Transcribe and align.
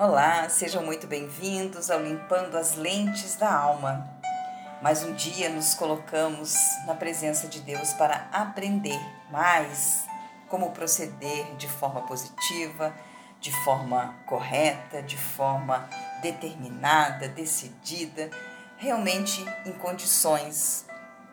Olá, 0.00 0.48
sejam 0.48 0.84
muito 0.84 1.08
bem-vindos 1.08 1.90
ao 1.90 2.00
Limpando 2.00 2.56
as 2.56 2.76
Lentes 2.76 3.34
da 3.34 3.52
Alma. 3.52 4.08
Mais 4.80 5.02
um 5.02 5.12
dia 5.12 5.48
nos 5.48 5.74
colocamos 5.74 6.54
na 6.86 6.94
presença 6.94 7.48
de 7.48 7.58
Deus 7.62 7.92
para 7.94 8.28
aprender 8.30 8.96
mais 9.28 10.06
como 10.48 10.70
proceder 10.70 11.52
de 11.56 11.66
forma 11.66 12.02
positiva, 12.02 12.94
de 13.40 13.50
forma 13.64 14.14
correta, 14.24 15.02
de 15.02 15.16
forma 15.16 15.90
determinada, 16.22 17.26
decidida, 17.26 18.30
realmente 18.76 19.44
em 19.66 19.72
condições 19.72 20.86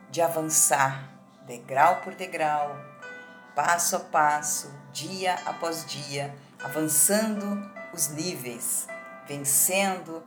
de 0.09 0.23
avançar 0.23 1.07
degrau 1.45 1.97
por 1.97 2.16
degrau, 2.16 2.75
passo 3.54 3.95
a 3.95 4.00
passo, 4.00 4.73
dia 4.91 5.36
após 5.45 5.86
dia, 5.86 6.34
avançando 6.63 7.74
os 7.96 8.09
níveis, 8.09 8.88
vencendo 9.26 10.22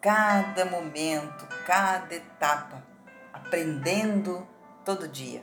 cada 0.00 0.64
momento, 0.66 1.46
cada 1.64 2.14
etapa, 2.14 2.82
aprendendo 3.32 4.46
todo 4.84 5.08
dia. 5.08 5.42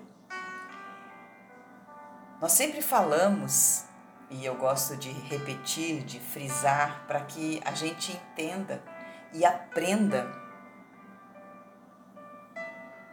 Nós 2.39 2.51
sempre 2.51 2.81
falamos, 2.81 3.85
e 4.29 4.45
eu 4.45 4.55
gosto 4.55 4.97
de 4.97 5.09
repetir, 5.09 6.03
de 6.03 6.19
frisar, 6.19 7.05
para 7.07 7.21
que 7.21 7.61
a 7.63 7.71
gente 7.73 8.11
entenda 8.11 8.83
e 9.31 9.45
aprenda 9.45 10.29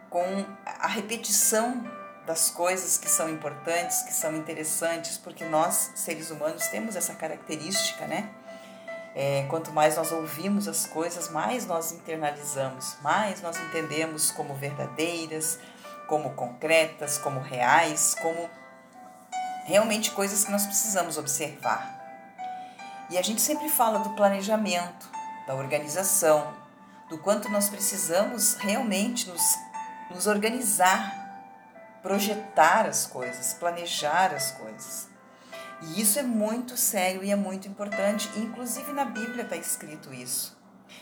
com 0.09 0.23
a 0.65 0.87
repetição 0.87 1.83
das 2.25 2.49
coisas 2.49 2.97
que 2.97 3.09
são 3.09 3.29
importantes, 3.29 4.03
que 4.03 4.13
são 4.13 4.35
interessantes, 4.35 5.17
porque 5.17 5.45
nós, 5.45 5.93
seres 5.95 6.29
humanos, 6.29 6.67
temos 6.67 6.95
essa 6.95 7.15
característica, 7.15 8.05
né? 8.05 8.29
É, 9.13 9.45
quanto 9.49 9.71
mais 9.71 9.97
nós 9.97 10.11
ouvimos 10.11 10.67
as 10.67 10.85
coisas, 10.85 11.29
mais 11.29 11.65
nós 11.65 11.91
internalizamos, 11.91 12.95
mais 13.01 13.41
nós 13.41 13.57
entendemos 13.57 14.31
como 14.31 14.53
verdadeiras, 14.55 15.59
como 16.07 16.31
concretas, 16.31 17.17
como 17.17 17.41
reais, 17.41 18.15
como 18.21 18.49
realmente 19.65 20.11
coisas 20.11 20.45
que 20.45 20.51
nós 20.51 20.65
precisamos 20.65 21.17
observar. 21.17 21.99
E 23.09 23.17
a 23.17 23.21
gente 23.21 23.41
sempre 23.41 23.67
fala 23.67 23.99
do 23.99 24.11
planejamento, 24.11 25.09
da 25.45 25.55
organização, 25.55 26.53
do 27.09 27.17
quanto 27.17 27.49
nós 27.49 27.67
precisamos 27.67 28.53
realmente 28.55 29.27
nos, 29.27 29.41
nos 30.09 30.27
organizar, 30.27 31.19
projetar 32.01 32.85
as 32.85 33.05
coisas, 33.05 33.53
planejar 33.53 34.33
as 34.33 34.51
coisas. 34.51 35.10
E 35.81 36.01
isso 36.01 36.19
é 36.19 36.23
muito 36.23 36.77
sério 36.77 37.23
e 37.23 37.31
é 37.31 37.35
muito 37.35 37.67
importante, 37.67 38.29
inclusive 38.37 38.91
na 38.91 39.05
Bíblia 39.05 39.43
está 39.43 39.55
escrito 39.55 40.13
isso. 40.13 40.59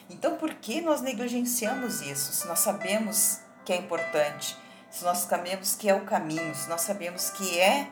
Então, 0.10 0.38
por 0.38 0.54
que 0.56 0.82
nós 0.82 1.02
negligenciamos 1.02 2.02
isso? 2.02 2.34
Se 2.34 2.48
nós 2.48 2.60
sabemos 2.60 3.40
que 3.66 3.74
é 3.74 3.76
importante, 3.76 4.58
se 4.90 5.04
nós 5.04 5.20
sabemos 5.20 5.76
que 5.76 5.90
é 5.90 5.94
o 5.94 6.06
caminho, 6.06 6.56
se 6.56 6.70
nós 6.70 6.82
sabemos 6.82 7.30
que 7.30 7.60
é 7.60 7.88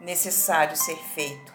necessário 0.00 0.76
ser 0.76 0.96
feito, 1.14 1.52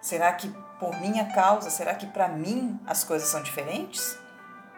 será 0.00 0.32
que 0.32 0.52
por 0.78 0.98
minha 1.00 1.26
causa, 1.32 1.70
será 1.70 1.94
que 1.94 2.06
para 2.06 2.28
mim 2.28 2.78
as 2.86 3.04
coisas 3.04 3.28
são 3.28 3.42
diferentes? 3.42 4.18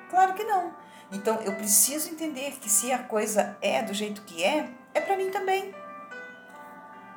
Claro 0.09 0.35
que 0.35 0.45
não. 0.45 0.73
Então, 1.13 1.41
eu 1.43 1.55
preciso 1.55 2.11
entender 2.11 2.53
que 2.61 2.71
se 2.71 2.93
a 2.93 2.99
coisa 2.99 3.57
é 3.61 3.83
do 3.83 3.93
jeito 3.93 4.23
que 4.23 4.45
é, 4.45 4.69
é 4.95 5.01
para 5.01 5.17
mim 5.17 5.31
também. 5.31 5.75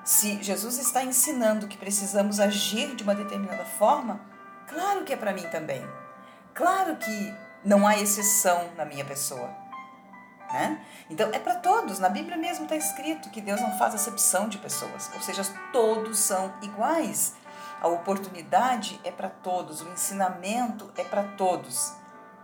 Se 0.03 0.43
Jesus 0.43 0.77
está 0.79 1.01
ensinando 1.01 1.67
que 1.67 1.77
precisamos 1.77 2.39
agir 2.39 2.93
de 2.93 3.03
uma 3.03 3.15
determinada 3.15 3.63
forma, 3.63 4.19
claro 4.67 5.05
que 5.05 5.13
é 5.13 5.15
para 5.15 5.31
mim 5.31 5.47
também. 5.49 5.81
Claro 6.53 6.97
que 6.97 7.33
não 7.63 7.87
há 7.87 7.97
exceção 7.97 8.69
na 8.75 8.83
minha 8.83 9.05
pessoa. 9.05 9.49
Né? 10.51 10.85
Então 11.09 11.29
é 11.31 11.39
para 11.39 11.55
todos. 11.55 11.99
Na 11.99 12.09
Bíblia 12.09 12.35
mesmo 12.35 12.65
está 12.65 12.75
escrito 12.75 13.29
que 13.29 13.39
Deus 13.39 13.61
não 13.61 13.77
faz 13.77 13.95
acepção 13.95 14.49
de 14.49 14.57
pessoas, 14.57 15.09
ou 15.13 15.21
seja, 15.21 15.41
todos 15.71 16.19
são 16.19 16.53
iguais. 16.61 17.35
A 17.81 17.87
oportunidade 17.87 18.99
é 19.05 19.11
para 19.11 19.29
todos, 19.29 19.81
o 19.81 19.89
ensinamento 19.89 20.91
é 20.97 21.03
para 21.05 21.23
todos. 21.23 21.93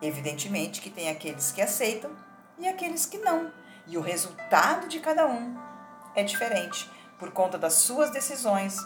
Evidentemente 0.01 0.79
que 0.79 0.89
tem 0.89 1.09
aqueles 1.09 1.51
que 1.51 1.61
aceitam 1.61 2.11
e 2.57 2.69
aqueles 2.69 3.05
que 3.05 3.17
não. 3.17 3.51
E 3.85 3.97
o 3.97 4.01
resultado 4.01 4.87
de 4.87 4.99
cada 5.01 5.27
um 5.27 5.57
é 6.15 6.23
diferente 6.23 6.89
por 7.19 7.31
conta 7.31 7.57
das 7.57 7.73
suas 7.73 8.09
decisões 8.09 8.77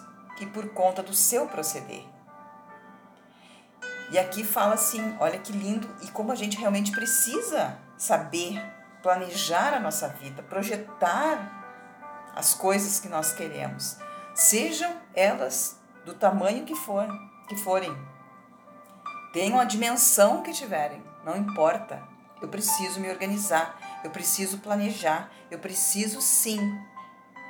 e 0.42 0.46
por 0.48 0.70
conta 0.70 1.04
do 1.04 1.14
seu 1.14 1.48
proceder. 1.48 2.04
E 4.12 4.20
aqui 4.20 4.44
fala 4.44 4.74
assim: 4.74 5.16
olha 5.20 5.40
que 5.40 5.54
lindo 5.54 5.88
e 6.02 6.08
como 6.10 6.32
a 6.32 6.36
gente 6.36 6.58
realmente 6.58 6.92
precisa 6.92 7.78
saber 7.98 8.62
planejar 9.02 9.74
a 9.74 9.80
nossa 9.80 10.08
vida, 10.08 10.42
projetar 10.44 12.32
as 12.36 12.54
coisas 12.54 13.00
que 13.00 13.08
nós 13.08 13.34
queremos, 13.34 13.98
sejam 14.34 14.96
elas 15.14 15.80
do 16.06 16.14
tamanho 16.14 16.66
que 16.66 16.76
for, 16.76 17.08
que 17.48 17.56
forem. 17.58 17.96
Tenham 19.32 19.60
a 19.60 19.66
dimensão 19.66 20.42
que 20.42 20.52
tiverem, 20.52 21.04
não 21.24 21.36
importa. 21.38 22.02
Eu 22.42 22.50
preciso 22.50 23.00
me 23.00 23.10
organizar, 23.10 24.02
eu 24.04 24.12
preciso 24.12 24.58
planejar, 24.60 25.32
eu 25.50 25.60
preciso 25.60 26.22
sim 26.22 26.60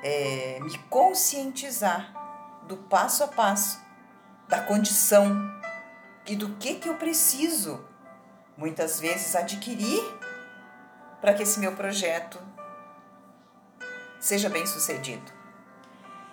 é, 0.04 0.60
me 0.62 0.78
conscientizar 0.90 2.14
do 2.68 2.78
passo 2.78 3.24
a 3.24 3.28
passo, 3.28 3.82
da 4.48 4.62
condição 4.62 5.52
e 6.26 6.36
do 6.36 6.50
que, 6.58 6.76
que 6.76 6.90
eu 6.90 6.96
preciso, 6.96 7.84
muitas 8.58 9.00
vezes, 9.00 9.36
adquirir 9.36 10.02
para 11.22 11.34
que 11.34 11.44
esse 11.44 11.60
meu 11.60 11.72
projeto 11.74 12.40
seja 14.20 14.50
bem 14.50 14.66
sucedido. 14.66 15.32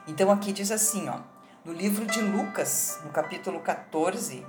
Então 0.06 0.30
aqui 0.30 0.52
diz 0.52 0.70
assim, 0.70 1.08
ó, 1.08 1.20
no 1.64 1.72
livro 1.72 2.06
de 2.06 2.20
Lucas, 2.20 2.98
no 3.04 3.10
capítulo 3.10 3.60
14, 3.60 4.44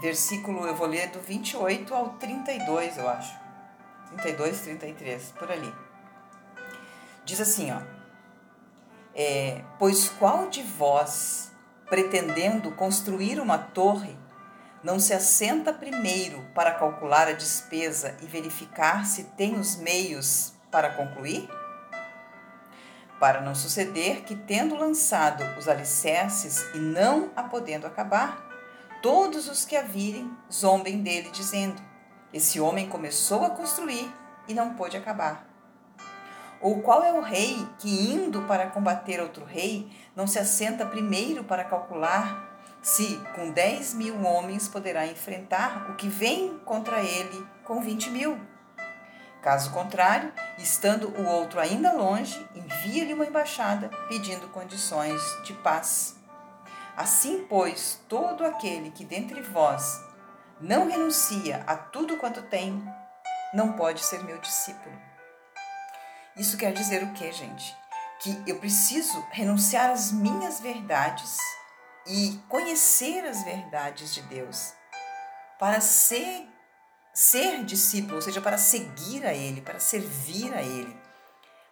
versículo, 0.00 0.66
eu 0.66 0.74
vou 0.74 0.86
ler 0.86 1.08
do 1.10 1.20
28 1.20 1.94
ao 1.94 2.10
32, 2.10 2.98
eu 2.98 3.08
acho. 3.08 3.34
32, 4.18 4.60
33, 4.60 5.32
por 5.32 5.50
ali. 5.50 5.72
Diz 7.24 7.40
assim, 7.40 7.72
ó: 7.72 7.80
é, 9.16 9.62
Pois 9.78 10.10
qual 10.10 10.50
de 10.50 10.62
vós, 10.62 11.50
pretendendo 11.86 12.70
construir 12.72 13.40
uma 13.40 13.56
torre, 13.56 14.16
não 14.84 15.00
se 15.00 15.14
assenta 15.14 15.72
primeiro 15.72 16.44
para 16.54 16.72
calcular 16.72 17.26
a 17.26 17.32
despesa 17.32 18.14
e 18.22 18.26
verificar 18.26 19.06
se 19.06 19.24
tem 19.24 19.58
os 19.58 19.76
meios 19.76 20.52
para 20.70 20.90
concluir? 20.90 21.48
Para 23.18 23.40
não 23.40 23.54
suceder 23.54 24.22
que, 24.22 24.36
tendo 24.36 24.76
lançado 24.76 25.42
os 25.58 25.66
alicerces 25.66 26.60
e 26.74 26.78
não 26.78 27.30
a 27.34 27.42
podendo 27.42 27.86
acabar, 27.86 28.46
todos 29.02 29.48
os 29.48 29.64
que 29.64 29.74
a 29.74 29.82
virem 29.82 30.30
zombem 30.52 31.02
dele, 31.02 31.30
dizendo: 31.30 31.82
Esse 32.32 32.60
homem 32.60 32.88
começou 32.88 33.44
a 33.44 33.50
construir 33.50 34.12
e 34.46 34.52
não 34.52 34.74
pôde 34.74 34.96
acabar. 34.96 35.45
Ou 36.60 36.80
qual 36.82 37.02
é 37.02 37.12
o 37.12 37.20
rei 37.20 37.66
que, 37.78 37.88
indo 37.88 38.42
para 38.42 38.70
combater 38.70 39.20
outro 39.20 39.44
rei, 39.44 39.90
não 40.14 40.26
se 40.26 40.38
assenta 40.38 40.86
primeiro 40.86 41.44
para 41.44 41.64
calcular 41.64 42.46
se 42.82 43.20
com 43.34 43.50
10 43.50 43.94
mil 43.94 44.24
homens 44.24 44.68
poderá 44.68 45.06
enfrentar 45.06 45.90
o 45.90 45.96
que 45.96 46.08
vem 46.08 46.56
contra 46.64 47.02
ele 47.02 47.44
com 47.64 47.80
20 47.80 48.10
mil? 48.10 48.38
Caso 49.42 49.70
contrário, 49.72 50.32
estando 50.58 51.08
o 51.08 51.26
outro 51.26 51.60
ainda 51.60 51.92
longe, 51.92 52.48
envia-lhe 52.54 53.12
uma 53.12 53.26
embaixada 53.26 53.90
pedindo 54.08 54.48
condições 54.48 55.20
de 55.44 55.52
paz. 55.52 56.16
Assim, 56.96 57.44
pois, 57.48 58.00
todo 58.08 58.44
aquele 58.44 58.90
que 58.90 59.04
dentre 59.04 59.42
vós 59.42 60.00
não 60.60 60.88
renuncia 60.88 61.62
a 61.66 61.76
tudo 61.76 62.16
quanto 62.16 62.42
tem, 62.42 62.82
não 63.52 63.72
pode 63.72 64.04
ser 64.04 64.24
meu 64.24 64.38
discípulo. 64.38 65.05
Isso 66.36 66.56
quer 66.56 66.72
dizer 66.72 67.02
o 67.02 67.12
que, 67.12 67.32
gente? 67.32 67.74
Que 68.20 68.42
eu 68.46 68.58
preciso 68.58 69.26
renunciar 69.30 69.90
às 69.90 70.12
minhas 70.12 70.60
verdades 70.60 71.38
e 72.06 72.38
conhecer 72.48 73.24
as 73.24 73.42
verdades 73.42 74.14
de 74.14 74.22
Deus 74.22 74.74
para 75.58 75.80
ser 75.80 76.46
ser 77.16 77.64
discípulo, 77.64 78.16
ou 78.16 78.20
seja, 78.20 78.42
para 78.42 78.58
seguir 78.58 79.24
a 79.24 79.32
ele, 79.32 79.62
para 79.62 79.80
servir 79.80 80.52
a 80.52 80.60
ele, 80.60 80.94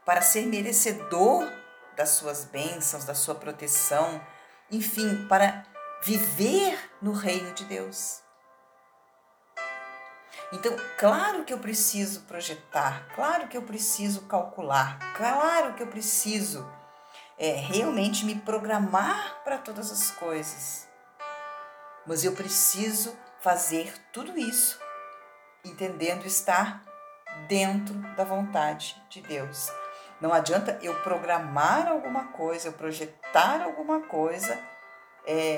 para 0.02 0.22
ser 0.22 0.46
merecedor 0.46 1.46
das 1.94 2.10
suas 2.10 2.46
bênçãos, 2.46 3.04
da 3.04 3.14
sua 3.14 3.34
proteção, 3.34 4.24
enfim, 4.70 5.26
para 5.28 5.66
viver 6.02 6.78
no 7.02 7.12
reino 7.12 7.52
de 7.52 7.66
Deus. 7.66 8.23
Então, 10.52 10.76
claro 10.98 11.44
que 11.44 11.52
eu 11.52 11.58
preciso 11.58 12.20
projetar, 12.22 13.06
claro 13.14 13.48
que 13.48 13.56
eu 13.56 13.62
preciso 13.62 14.22
calcular, 14.22 14.98
claro 15.16 15.74
que 15.74 15.82
eu 15.82 15.86
preciso 15.88 16.70
é, 17.38 17.52
realmente 17.52 18.24
me 18.24 18.36
programar 18.36 19.42
para 19.42 19.58
todas 19.58 19.90
as 19.90 20.10
coisas. 20.12 20.88
Mas 22.06 22.24
eu 22.24 22.32
preciso 22.32 23.16
fazer 23.40 23.94
tudo 24.12 24.38
isso, 24.38 24.78
entendendo 25.64 26.26
estar 26.26 26.82
dentro 27.48 27.94
da 28.14 28.24
vontade 28.24 29.02
de 29.08 29.20
Deus. 29.20 29.70
Não 30.20 30.32
adianta 30.32 30.78
eu 30.80 30.94
programar 31.02 31.88
alguma 31.88 32.28
coisa, 32.28 32.68
eu 32.68 32.72
projetar 32.72 33.62
alguma 33.62 34.00
coisa 34.02 34.58
é, 35.26 35.56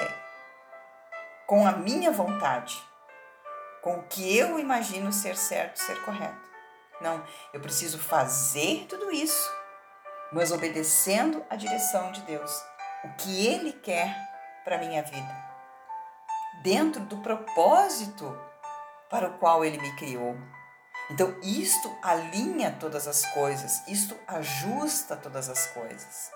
com 1.47 1.67
a 1.67 1.73
minha 1.73 2.11
vontade, 2.11 2.83
com 3.87 3.99
o 3.99 4.03
que 4.03 4.37
eu 4.37 4.59
imagino 4.59 5.13
ser 5.13 5.37
certo, 5.37 5.77
ser 5.77 6.03
correto. 6.03 6.51
Não, 7.01 7.25
eu 7.53 7.61
preciso 7.61 8.01
fazer 8.01 8.85
tudo 8.89 9.13
isso, 9.13 9.49
mas 10.33 10.51
obedecendo 10.51 11.45
a 11.49 11.55
direção 11.55 12.11
de 12.11 12.21
Deus, 12.23 12.51
o 13.05 13.15
que 13.15 13.47
Ele 13.47 13.73
quer 13.73 14.13
para 14.65 14.79
minha 14.79 15.05
vida, 15.05 15.37
dentro 16.65 17.01
do 17.03 17.19
propósito 17.19 18.37
para 19.09 19.29
o 19.29 19.39
qual 19.39 19.65
Ele 19.65 19.79
me 19.79 19.95
criou. 19.95 20.37
Então, 21.09 21.39
isto 21.41 21.97
alinha 22.03 22.77
todas 22.81 23.07
as 23.07 23.25
coisas, 23.27 23.87
isto 23.87 24.17
ajusta 24.27 25.15
todas 25.15 25.49
as 25.49 25.65
coisas. 25.69 26.36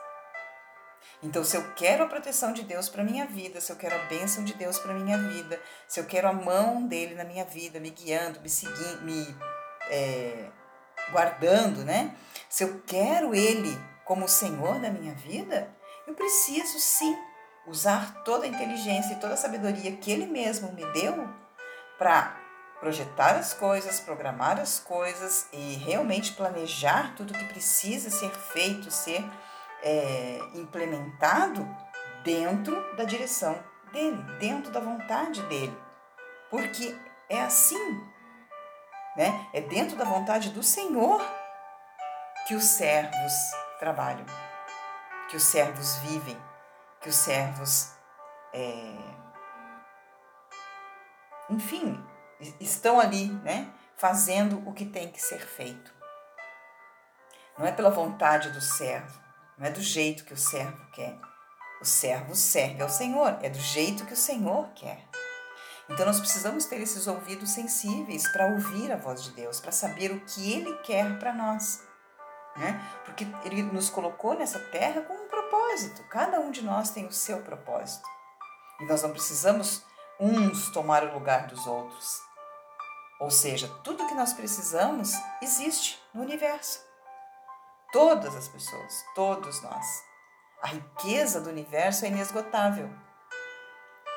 Então, 1.23 1.45
se 1.45 1.57
eu 1.57 1.75
quero 1.75 2.05
a 2.05 2.07
proteção 2.07 2.53
de 2.53 2.63
Deus 2.63 2.89
para 2.89 3.05
minha 3.05 3.27
vida, 3.27 3.61
se 3.61 3.71
eu 3.71 3.77
quero 3.77 3.95
a 3.95 4.05
bênção 4.07 4.43
de 4.43 4.55
Deus 4.55 4.79
para 4.79 4.95
minha 4.95 5.19
vida, 5.19 5.61
se 5.87 6.01
eu 6.01 6.07
quero 6.07 6.29
a 6.29 6.33
mão 6.33 6.87
dele 6.87 7.15
na 7.15 7.25
minha 7.25 7.45
vida, 7.45 7.79
me 7.79 7.91
guiando, 7.91 8.41
me 8.41 8.49
seguindo, 8.49 9.03
me 9.03 9.37
é, 9.91 10.49
guardando, 11.13 11.85
né? 11.85 12.17
Se 12.49 12.65
eu 12.65 12.83
quero 12.87 13.35
ele 13.35 13.77
como 14.05 14.25
o 14.25 14.29
Senhor 14.29 14.79
da 14.79 14.91
minha 14.91 15.15
vida, 15.15 15.69
eu 16.07 16.15
preciso 16.15 16.79
sim 16.81 17.17
usar 17.67 18.25
toda 18.25 18.47
a 18.47 18.49
inteligência 18.49 19.13
e 19.13 19.21
toda 19.21 19.35
a 19.35 19.37
sabedoria 19.37 19.97
que 19.97 20.11
ele 20.11 20.27
mesmo 20.27 20.73
me 20.73 20.85
deu 20.93 21.29
para 21.99 22.37
projetar 22.81 23.37
as 23.37 23.53
coisas, 23.53 24.01
programar 24.01 24.59
as 24.59 24.79
coisas 24.79 25.47
e 25.53 25.75
realmente 25.75 26.33
planejar 26.33 27.15
tudo 27.15 27.35
que 27.35 27.45
precisa 27.45 28.09
ser 28.09 28.31
feito, 28.31 28.91
ser 28.91 29.23
é, 29.83 30.39
implementado 30.55 31.67
dentro 32.23 32.97
da 32.97 33.05
direção 33.05 33.59
dele, 33.93 34.23
dentro 34.39 34.71
da 34.71 34.81
vontade 34.81 35.43
dele. 35.45 35.77
Porque 36.51 36.97
é 37.29 37.41
assim, 37.43 38.01
né? 39.17 39.49
É 39.53 39.61
dentro 39.61 39.97
da 39.97 40.05
vontade 40.05 40.51
do 40.51 40.63
Senhor 40.63 41.21
que 42.47 42.55
os 42.55 42.65
servos 42.65 43.33
trabalham, 43.79 44.27
que 45.29 45.37
os 45.37 45.45
servos 45.45 45.97
vivem, 45.99 46.37
que 47.01 47.09
os 47.09 47.15
servos, 47.15 47.93
é, 48.53 48.97
enfim, 51.49 52.05
estão 52.59 52.99
ali, 52.99 53.31
né, 53.45 53.73
fazendo 53.97 54.67
o 54.69 54.73
que 54.73 54.85
tem 54.85 55.11
que 55.11 55.21
ser 55.21 55.41
feito. 55.41 55.95
Não 57.59 57.67
é 57.67 57.73
pela 57.73 57.91
vontade 57.91 58.51
do 58.51 58.61
servo, 58.61 59.21
não 59.61 59.67
é 59.67 59.71
do 59.71 59.83
jeito 59.83 60.25
que 60.25 60.33
o 60.33 60.39
servo 60.39 60.87
quer. 60.91 61.19
O 61.83 61.85
servo 61.85 62.35
serve 62.35 62.83
ao 62.83 62.89
Senhor, 62.89 63.39
é 63.43 63.51
do 63.51 63.61
jeito 63.61 64.07
que 64.07 64.15
o 64.15 64.17
Senhor 64.17 64.71
quer. 64.75 65.07
Então 65.87 66.07
nós 66.07 66.19
precisamos 66.19 66.65
ter 66.65 66.81
esses 66.81 67.07
ouvidos 67.07 67.51
sensíveis 67.51 68.27
para 68.33 68.47
ouvir 68.47 68.91
a 68.91 68.97
voz 68.97 69.23
de 69.23 69.33
Deus, 69.33 69.61
para 69.61 69.71
saber 69.71 70.13
o 70.13 70.21
que 70.21 70.51
Ele 70.51 70.75
quer 70.79 71.19
para 71.19 71.35
nós. 71.35 71.83
Né? 72.57 72.81
Porque 73.05 73.27
Ele 73.45 73.63
nos 73.63 73.91
colocou 73.91 74.35
nessa 74.35 74.59
terra 74.59 75.03
com 75.03 75.13
um 75.13 75.29
propósito. 75.29 76.03
Cada 76.09 76.41
um 76.41 76.51
de 76.51 76.63
nós 76.63 76.91
tem 76.91 77.05
o 77.07 77.13
seu 77.13 77.43
propósito. 77.43 78.09
E 78.81 78.87
nós 78.87 79.03
não 79.03 79.11
precisamos 79.11 79.85
uns 80.19 80.71
tomar 80.71 81.05
o 81.05 81.13
lugar 81.13 81.49
dos 81.49 81.67
outros. 81.67 82.19
Ou 83.21 83.31
seja, 83.31 83.69
tudo 83.85 84.07
que 84.07 84.15
nós 84.15 84.33
precisamos 84.33 85.13
existe 85.43 86.03
no 86.15 86.23
universo. 86.23 86.90
Todas 87.93 88.37
as 88.37 88.49
pessoas, 88.49 89.05
todos 89.15 89.61
nós. 89.63 90.05
A 90.63 90.69
riqueza 90.69 91.41
do 91.41 91.51
universo 91.51 92.05
é 92.05 92.09
inesgotável, 92.09 92.89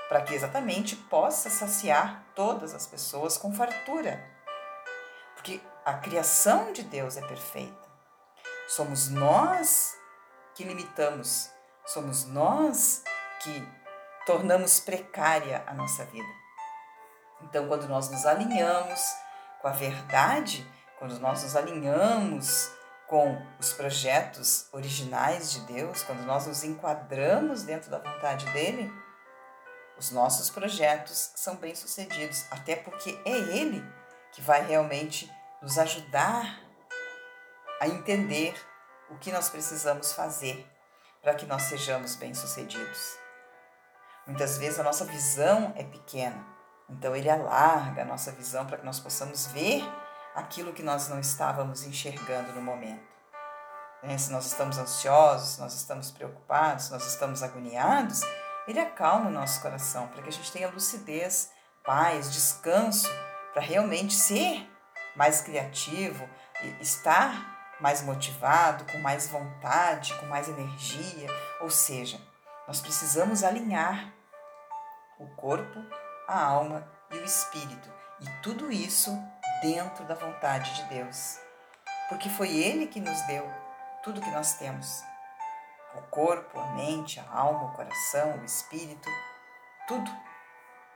para 0.10 0.22
que 0.22 0.34
exatamente 0.34 0.96
possa 0.96 1.50
saciar 1.50 2.24
todas 2.36 2.74
as 2.74 2.86
pessoas 2.86 3.38
com 3.38 3.54
fartura. 3.54 4.24
Porque 5.36 5.62
a 5.86 5.94
criação 5.94 6.72
de 6.72 6.84
Deus 6.84 7.18
é 7.18 7.22
perfeita. 7.22 7.90
Somos 8.68 9.10
nós 9.10 9.98
que 10.54 10.64
limitamos, 10.64 11.50
somos 11.86 12.26
nós 12.26 13.04
que 13.42 13.68
tornamos 14.26 14.80
precária 14.80 15.64
a 15.66 15.74
nossa 15.74 16.06
vida. 16.06 16.30
Então, 17.42 17.68
quando 17.68 17.88
nós 17.88 18.10
nos 18.10 18.26
alinhamos 18.26 19.02
com 19.62 19.68
a 19.68 19.72
verdade, 19.72 20.66
quando 20.98 21.20
nós 21.20 21.44
nos 21.44 21.56
alinhamos 21.56 22.72
com 23.14 23.40
os 23.60 23.72
projetos 23.72 24.68
originais 24.72 25.52
de 25.52 25.60
Deus, 25.72 26.02
quando 26.02 26.26
nós 26.26 26.48
nos 26.48 26.64
enquadramos 26.64 27.62
dentro 27.62 27.92
da 27.92 28.00
vontade 28.00 28.44
dele, 28.54 28.92
os 30.00 30.10
nossos 30.10 30.50
projetos 30.50 31.32
são 31.36 31.56
bem-sucedidos, 31.58 32.44
até 32.50 32.76
porque 32.76 33.16
é 33.24 33.38
ele 33.56 33.86
que 34.32 34.42
vai 34.42 34.66
realmente 34.66 35.32
nos 35.62 35.78
ajudar 35.78 36.60
a 37.80 37.88
entender 37.88 38.60
o 39.12 39.16
que 39.20 39.32
nós 39.32 39.48
precisamos 39.48 40.12
fazer 40.14 40.68
para 41.22 41.36
que 41.36 41.46
nós 41.46 41.62
sejamos 41.62 42.16
bem-sucedidos. 42.16 43.16
Muitas 44.26 44.58
vezes 44.58 44.80
a 44.80 44.84
nossa 44.84 45.06
visão 45.06 45.72
é 45.76 45.84
pequena, 45.84 46.44
então 46.90 47.16
ele 47.16 47.30
alarga 47.30 48.02
a 48.02 48.06
nossa 48.06 48.32
visão 48.32 48.66
para 48.66 48.80
que 48.80 48.86
nós 48.88 49.00
possamos 49.00 49.46
ver 49.46 49.84
aquilo 50.36 50.74
que 50.74 50.84
nós 50.84 51.08
não 51.08 51.20
estávamos 51.20 51.84
enxergando 51.84 52.54
no 52.54 52.62
momento. 52.62 53.14
Né? 54.02 54.18
Se 54.18 54.32
nós 54.32 54.46
estamos 54.46 54.78
ansiosos, 54.78 55.58
nós 55.58 55.74
estamos 55.74 56.12
preocupados, 56.12 56.90
nós 56.90 57.06
estamos 57.06 57.42
agoniados, 57.42 58.22
ele 58.68 58.80
acalma 58.80 59.30
o 59.30 59.34
nosso 59.34 59.62
coração 59.62 60.08
para 60.08 60.22
que 60.22 60.30
a 60.30 60.32
gente 60.32 60.52
tenha 60.52 60.70
lucidez, 60.70 61.52
paz, 61.84 62.32
descanso, 62.32 63.10
para 63.54 63.62
realmente 63.62 64.14
ser 64.14 64.70
mais 65.16 65.42
criativo, 65.42 66.28
estar 66.80 67.76
mais 67.80 68.02
motivado, 68.02 68.86
com 68.92 68.98
mais 69.00 69.28
vontade, 69.28 70.14
com 70.16 70.26
mais 70.26 70.48
energia. 70.48 71.28
Ou 71.62 71.70
seja, 71.70 72.20
nós 72.68 72.82
precisamos 72.82 73.44
alinhar 73.44 74.14
o 75.20 75.28
corpo 75.36 75.80
a 76.28 76.42
alma 76.42 76.88
e 77.12 77.18
o 77.18 77.24
espírito, 77.24 77.92
e 78.24 78.42
tudo 78.42 78.72
isso 78.72 79.12
dentro 79.62 80.06
da 80.06 80.16
vontade 80.16 80.74
de 80.76 80.84
Deus. 80.86 81.38
Porque 82.10 82.30
foi 82.30 82.50
Ele 82.50 82.88
que 82.88 83.00
nos 83.00 83.22
deu 83.24 83.48
tudo 84.04 84.22
que 84.22 84.32
nós 84.32 84.54
temos: 84.56 85.04
o 85.96 86.02
corpo, 86.04 86.60
a 86.60 86.74
mente, 86.74 87.20
a 87.20 87.30
alma, 87.32 87.66
o 87.66 87.74
coração, 87.74 88.40
o 88.40 88.46
espírito, 88.46 89.10
tudo. 89.88 90.10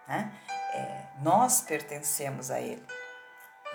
Né? 0.08 0.34
É, 0.74 1.06
nós 1.22 1.62
pertencemos 1.62 2.50
a 2.50 2.60
Ele. 2.60 2.86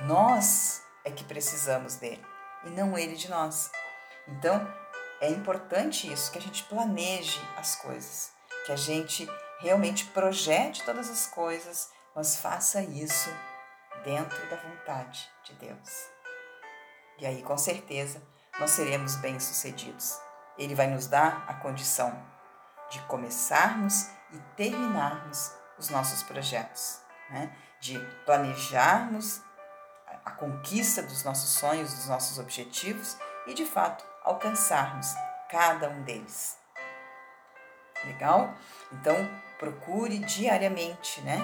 Nós 0.01 0.83
é 1.05 1.11
que 1.11 1.25
precisamos 1.25 1.97
dele 1.97 2.25
e 2.65 2.71
não 2.71 2.97
ele 2.97 3.15
de 3.15 3.29
nós. 3.29 3.71
Então, 4.27 4.67
é 5.21 5.29
importante 5.29 6.11
isso, 6.11 6.31
que 6.31 6.39
a 6.39 6.41
gente 6.41 6.63
planeje 6.65 7.41
as 7.57 7.77
coisas, 7.77 8.33
que 8.67 8.73
a 8.73 8.77
gente 8.77 9.29
realmente 9.61 10.07
projete 10.07 10.83
todas 10.85 11.09
as 11.11 11.27
coisas, 11.27 11.91
mas 12.15 12.37
faça 12.37 12.83
isso 12.83 13.31
dentro 14.05 14.39
da 14.51 14.57
vontade 14.57 15.31
de 15.45 15.55
Deus. 15.55 16.11
E 17.19 17.27
aí, 17.27 17.43
com 17.43 17.57
certeza, 17.57 18.23
nós 18.59 18.71
seremos 18.71 19.17
bem-sucedidos. 19.17 20.21
Ele 20.59 20.75
vai 20.75 20.87
nos 20.87 21.07
dar 21.07 21.45
a 21.49 21.55
condição 21.55 22.13
de 22.91 23.01
começarmos 23.03 24.09
e 24.33 24.39
terminarmos 24.57 25.53
os 25.79 25.89
nossos 25.89 26.23
projetos, 26.23 27.01
né? 27.31 27.57
de 27.81 27.99
planejarmos 28.25 29.41
a 30.25 30.31
conquista 30.31 31.03
dos 31.03 31.25
nossos 31.25 31.51
sonhos, 31.51 31.95
dos 31.95 32.07
nossos 32.07 32.39
objetivos 32.39 33.17
e, 33.47 33.55
de 33.55 33.65
fato, 33.65 34.05
alcançarmos 34.23 35.09
cada 35.49 35.89
um 35.89 36.03
deles. 36.03 36.59
Legal? 38.05 38.55
Então, 38.93 39.17
procure 39.59 40.19
diariamente, 40.19 41.21
né? 41.23 41.39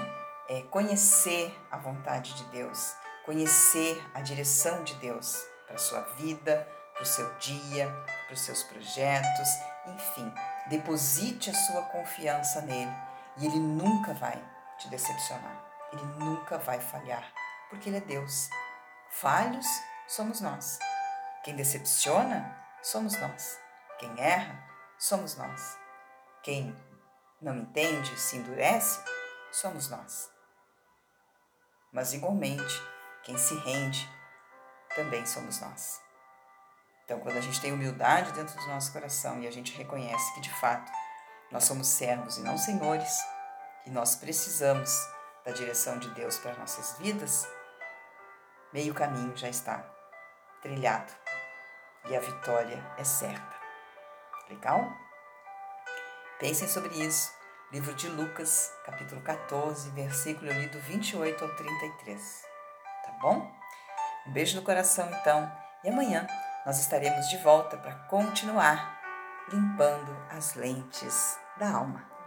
É, 0.48 0.62
conhecer 0.62 1.54
a 1.70 1.76
vontade 1.76 2.34
de 2.34 2.44
Deus, 2.44 2.94
conhecer 3.24 4.02
a 4.14 4.20
direção 4.20 4.82
de 4.82 4.94
Deus 4.94 5.36
para 5.66 5.76
a 5.76 5.78
sua 5.78 6.00
vida, 6.16 6.66
para 6.94 7.02
o 7.02 7.06
seu 7.06 7.32
dia, 7.34 7.88
para 8.26 8.34
os 8.34 8.40
seus 8.40 8.62
projetos, 8.62 9.48
enfim. 9.86 10.32
Deposite 10.68 11.50
a 11.50 11.54
sua 11.54 11.82
confiança 11.82 12.62
nele 12.62 12.90
e 13.36 13.46
ele 13.46 13.58
nunca 13.58 14.14
vai 14.14 14.42
te 14.78 14.88
decepcionar, 14.88 15.64
ele 15.92 16.04
nunca 16.18 16.58
vai 16.58 16.80
falhar, 16.80 17.30
porque 17.68 17.88
ele 17.88 17.98
é 17.98 18.00
Deus. 18.00 18.48
Falhos 19.10 19.66
somos 20.06 20.40
nós. 20.40 20.78
Quem 21.44 21.54
decepciona 21.54 22.56
somos 22.82 23.18
nós. 23.20 23.58
Quem 23.98 24.10
erra 24.20 24.58
somos 24.98 25.36
nós. 25.36 25.76
Quem 26.42 26.76
não 27.40 27.56
entende, 27.56 28.18
se 28.18 28.36
endurece, 28.36 29.00
somos 29.50 29.88
nós. 29.88 30.37
Mas 31.92 32.12
igualmente 32.12 32.82
quem 33.22 33.36
se 33.36 33.54
rende 33.60 34.08
também 34.94 35.24
somos 35.26 35.60
nós. 35.60 36.00
Então, 37.04 37.20
quando 37.20 37.36
a 37.38 37.40
gente 37.40 37.60
tem 37.60 37.72
humildade 37.72 38.32
dentro 38.32 38.54
do 38.58 38.66
nosso 38.66 38.92
coração 38.92 39.40
e 39.40 39.46
a 39.46 39.50
gente 39.50 39.76
reconhece 39.76 40.34
que 40.34 40.40
de 40.40 40.52
fato 40.60 40.90
nós 41.50 41.64
somos 41.64 41.88
servos 41.88 42.36
e 42.36 42.42
não 42.42 42.58
senhores, 42.58 43.18
e 43.86 43.90
nós 43.90 44.16
precisamos 44.16 44.90
da 45.44 45.52
direção 45.52 45.98
de 45.98 46.10
Deus 46.10 46.36
para 46.38 46.54
nossas 46.56 46.98
vidas, 46.98 47.48
meio 48.72 48.92
caminho 48.92 49.34
já 49.34 49.48
está 49.48 49.82
trilhado 50.60 51.10
e 52.08 52.16
a 52.16 52.20
vitória 52.20 52.84
é 52.98 53.04
certa. 53.04 53.56
Legal? 54.48 54.92
Pensem 56.38 56.68
sobre 56.68 56.94
isso. 56.96 57.37
Livro 57.70 57.92
de 57.92 58.08
Lucas, 58.08 58.72
capítulo 58.82 59.20
14, 59.20 59.90
versículo 59.90 60.50
lido 60.50 60.80
28 60.80 61.44
ao 61.44 61.54
33. 61.54 62.42
Tá 63.04 63.12
bom? 63.20 63.52
Um 64.26 64.32
beijo 64.32 64.56
no 64.56 64.62
coração 64.62 65.06
então, 65.20 65.52
e 65.84 65.90
amanhã 65.90 66.26
nós 66.64 66.80
estaremos 66.80 67.28
de 67.28 67.36
volta 67.36 67.76
para 67.76 67.94
continuar 68.06 68.98
limpando 69.52 70.16
as 70.30 70.54
lentes 70.54 71.38
da 71.58 71.70
alma. 71.70 72.17